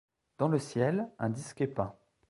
[0.39, 1.93] Dans le ciel, un disque est peint.